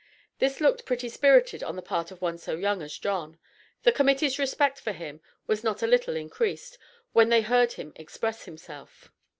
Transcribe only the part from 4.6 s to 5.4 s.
for him